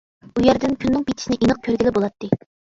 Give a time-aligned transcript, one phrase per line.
[0.29, 2.35] ئۇ يەردىن كۈننىڭ پېتىشىنى ئېنىق كۆرگىلى بولاتتى.